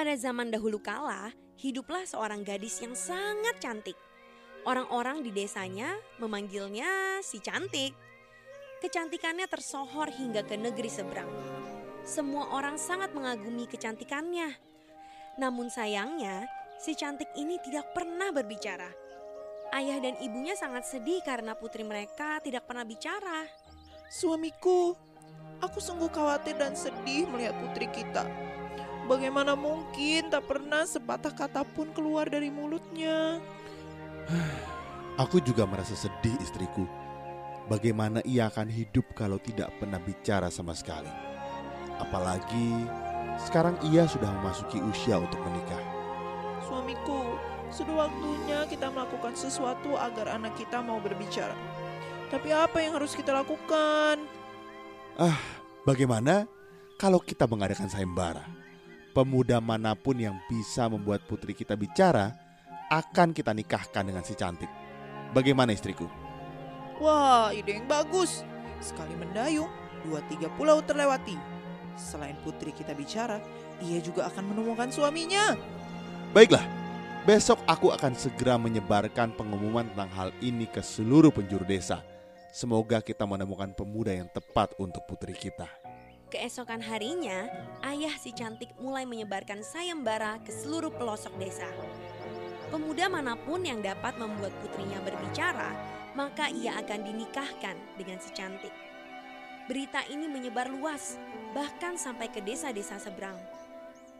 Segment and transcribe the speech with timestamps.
[0.00, 1.28] Pada zaman dahulu kala,
[1.60, 3.92] hiduplah seorang gadis yang sangat cantik.
[4.64, 7.92] Orang-orang di desanya memanggilnya si cantik.
[8.80, 11.28] Kecantikannya tersohor hingga ke negeri seberang.
[12.00, 14.56] Semua orang sangat mengagumi kecantikannya.
[15.36, 16.48] Namun sayangnya,
[16.80, 18.88] si cantik ini tidak pernah berbicara.
[19.76, 23.44] Ayah dan ibunya sangat sedih karena putri mereka tidak pernah bicara.
[24.08, 24.96] Suamiku,
[25.60, 28.49] aku sungguh khawatir dan sedih melihat putri kita.
[29.10, 33.42] Bagaimana mungkin tak pernah sepatah kata pun keluar dari mulutnya?
[35.18, 36.86] Aku juga merasa sedih istriku.
[37.66, 41.10] Bagaimana ia akan hidup kalau tidak pernah bicara sama sekali.
[41.98, 42.86] Apalagi
[43.42, 45.82] sekarang ia sudah memasuki usia untuk menikah.
[46.70, 47.34] Suamiku,
[47.74, 51.58] sudah waktunya kita melakukan sesuatu agar anak kita mau berbicara.
[52.30, 54.22] Tapi apa yang harus kita lakukan?
[55.18, 55.34] Ah,
[55.82, 56.46] bagaimana
[56.94, 58.59] kalau kita mengadakan sayembara?
[59.10, 62.30] Pemuda mana pun yang bisa membuat putri kita bicara
[62.86, 64.70] akan kita nikahkan dengan si cantik.
[65.34, 66.06] Bagaimana istriku?
[67.02, 68.46] Wah, ide yang bagus.
[68.78, 69.70] Sekali mendayung,
[70.06, 71.34] dua tiga pulau terlewati.
[71.98, 73.42] Selain putri kita bicara,
[73.82, 75.58] ia juga akan menemukan suaminya.
[76.30, 76.62] Baiklah,
[77.26, 82.06] besok aku akan segera menyebarkan pengumuman tentang hal ini ke seluruh penjuru desa.
[82.54, 85.79] Semoga kita menemukan pemuda yang tepat untuk putri kita.
[86.30, 87.50] Keesokan harinya,
[87.82, 91.66] ayah si cantik mulai menyebarkan sayembara ke seluruh pelosok desa.
[92.70, 95.74] Pemuda mana pun yang dapat membuat putrinya berbicara,
[96.14, 98.70] maka ia akan dinikahkan dengan si cantik.
[99.66, 101.18] Berita ini menyebar luas,
[101.50, 103.38] bahkan sampai ke desa-desa seberang.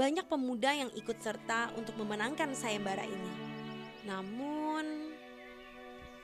[0.00, 3.32] Banyak pemuda yang ikut serta untuk memenangkan sayembara ini.
[4.08, 5.12] Namun,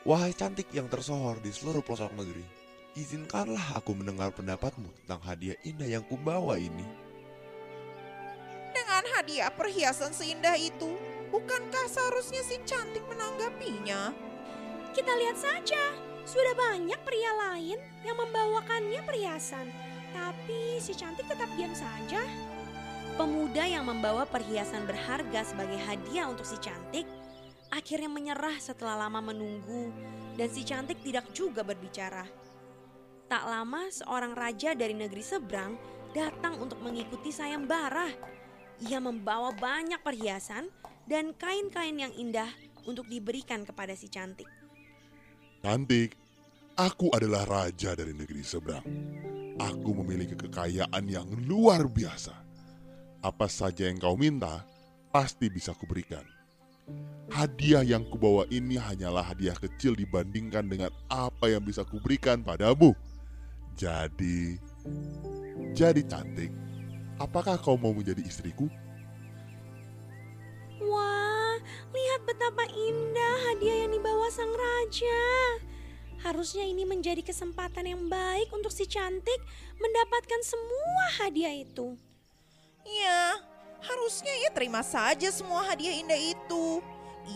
[0.08, 2.63] Wahai cantik yang tersohor di seluruh pelosok negeri,
[2.94, 6.86] izinkanlah aku mendengar pendapatmu tentang hadiah indah yang kubawa ini.
[8.74, 10.94] Dengan hadiah perhiasan seindah itu,
[11.30, 14.14] bukankah seharusnya si cantik menanggapinya?
[14.94, 15.82] kita lihat saja,
[16.22, 19.66] sudah banyak pria lain yang membawakannya perhiasan.
[20.14, 22.22] Tapi si cantik tetap diam saja.
[23.18, 27.06] Pemuda yang membawa perhiasan berharga sebagai hadiah untuk si cantik
[27.74, 29.90] akhirnya menyerah setelah lama menunggu
[30.38, 32.22] dan si cantik tidak juga berbicara.
[33.34, 35.74] Tak lama seorang raja dari negeri seberang
[36.14, 38.06] datang untuk mengikuti sayembara.
[38.86, 40.70] Ia membawa banyak perhiasan
[41.10, 42.46] dan kain-kain yang indah
[42.86, 44.46] untuk diberikan kepada si cantik.
[45.66, 46.14] Cantik,
[46.78, 48.86] aku adalah raja dari negeri seberang.
[49.58, 52.38] Aku memiliki kekayaan yang luar biasa.
[53.18, 54.62] Apa saja yang kau minta,
[55.10, 56.22] pasti bisa kuberikan.
[57.34, 62.94] Hadiah yang kubawa ini hanyalah hadiah kecil dibandingkan dengan apa yang bisa kuberikan padamu.
[63.74, 64.54] Jadi,
[65.74, 66.54] jadi cantik,
[67.18, 68.70] apakah kau mau menjadi istriku?
[70.78, 71.58] Wah,
[71.90, 75.26] lihat betapa indah hadiah yang dibawa sang raja.
[76.22, 79.40] Harusnya ini menjadi kesempatan yang baik untuk si cantik
[79.76, 81.98] mendapatkan semua hadiah itu.
[82.86, 83.42] Ya,
[83.82, 86.78] harusnya ia terima saja semua hadiah indah itu.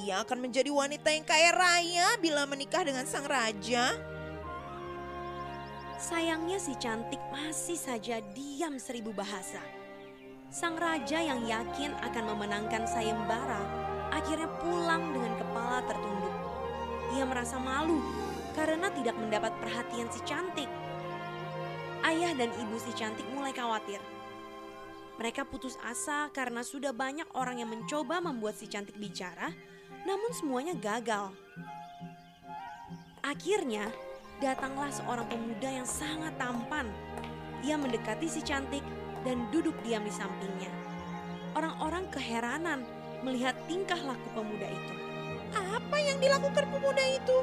[0.07, 3.99] Ia akan menjadi wanita yang kaya raya bila menikah dengan sang raja.
[5.99, 9.59] Sayangnya si cantik masih saja diam seribu bahasa.
[10.47, 13.59] Sang raja yang yakin akan memenangkan sayembara
[14.15, 16.37] akhirnya pulang dengan kepala tertunduk.
[17.19, 17.99] Ia merasa malu
[18.55, 20.71] karena tidak mendapat perhatian si cantik.
[22.07, 23.99] Ayah dan ibu si cantik mulai khawatir.
[25.19, 29.51] Mereka putus asa karena sudah banyak orang yang mencoba membuat si cantik bicara,
[30.07, 31.35] namun semuanya gagal.
[33.19, 33.91] Akhirnya,
[34.39, 36.87] datanglah seorang pemuda yang sangat tampan.
[37.63, 38.83] Ia mendekati si cantik
[39.27, 40.71] dan duduk diam di sampingnya.
[41.59, 42.87] Orang-orang keheranan
[43.27, 44.95] melihat tingkah laku pemuda itu.
[45.51, 47.39] Apa yang dilakukan pemuda itu?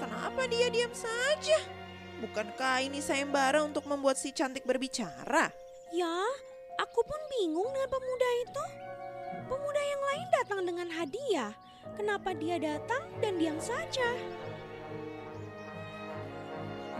[0.00, 1.60] Kenapa dia diam saja?
[2.24, 5.52] Bukankah ini sayembara untuk membuat si cantik berbicara?
[5.92, 6.16] Ya,
[6.80, 8.64] aku pun bingung dengan pemuda itu.
[9.44, 11.52] Pemuda yang lain datang dengan hadiah.
[11.96, 14.08] Kenapa dia datang dan diam saja?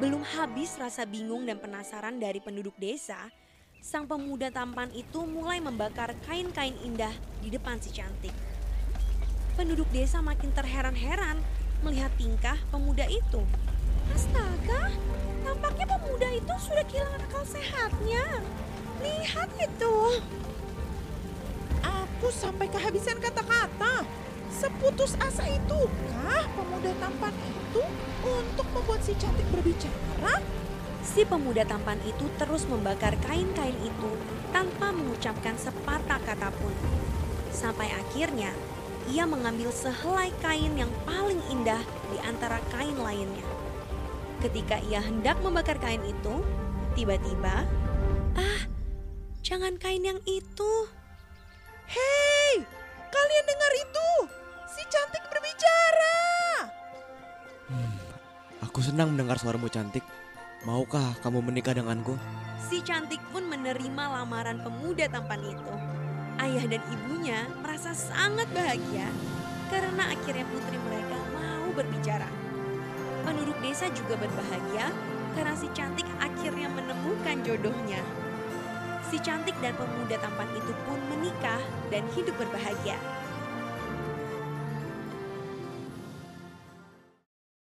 [0.01, 3.29] Belum habis rasa bingung dan penasaran dari penduduk desa,
[3.85, 7.13] sang pemuda tampan itu mulai membakar kain-kain indah
[7.45, 8.33] di depan si cantik.
[9.61, 11.37] Penduduk desa makin terheran-heran
[11.85, 13.45] melihat tingkah pemuda itu.
[14.17, 14.89] Astaga,
[15.45, 18.25] tampaknya pemuda itu sudah kehilangan akal sehatnya.
[19.05, 19.97] Lihat itu.
[21.85, 24.09] Aku sampai kehabisan kata-kata.
[24.51, 27.83] Seputus asa itukah pemuda tampan itu
[28.27, 30.43] untuk membuat si cantik berbicara?
[31.07, 34.11] Si pemuda tampan itu terus membakar kain-kain itu
[34.51, 36.75] tanpa mengucapkan sepatah kata pun.
[37.55, 38.51] Sampai akhirnya
[39.11, 41.81] ia mengambil sehelai kain yang paling indah
[42.11, 43.47] di antara kain lainnya.
[44.43, 46.43] Ketika ia hendak membakar kain itu,
[46.99, 47.67] tiba-tiba,
[48.35, 48.61] ah,
[49.47, 50.73] jangan kain yang itu.
[51.91, 52.63] Hei,
[53.11, 54.40] kalian dengar itu?
[58.81, 60.01] Aku senang mendengar suaramu cantik.
[60.65, 62.17] Maukah kamu menikah denganku?
[62.65, 65.73] Si cantik pun menerima lamaran pemuda tampan itu.
[66.41, 69.05] Ayah dan ibunya merasa sangat bahagia
[69.69, 72.25] karena akhirnya putri mereka mau berbicara.
[73.29, 74.89] Penduduk desa juga berbahagia
[75.37, 78.01] karena si cantik akhirnya menemukan jodohnya.
[79.13, 81.61] Si cantik dan pemuda tampan itu pun menikah
[81.93, 82.97] dan hidup berbahagia.